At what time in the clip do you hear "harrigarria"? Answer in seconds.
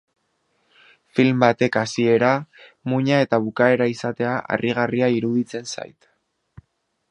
4.55-5.13